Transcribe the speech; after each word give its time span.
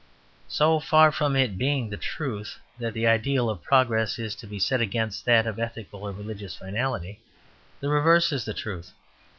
So 0.47 0.79
far 0.79 1.11
from 1.11 1.35
it 1.35 1.59
being 1.59 1.87
the 1.91 1.95
truth 1.95 2.57
that 2.79 2.95
the 2.95 3.05
ideal 3.05 3.51
of 3.51 3.61
progress 3.61 4.17
is 4.17 4.33
to 4.37 4.47
be 4.47 4.57
set 4.57 4.81
against 4.81 5.25
that 5.25 5.45
of 5.45 5.59
ethical 5.59 6.01
or 6.07 6.11
religious 6.11 6.55
finality, 6.55 7.19
the 7.81 7.87
reverse 7.89 8.31
is 8.31 8.43
the 8.45 8.55
truth. 8.55 8.93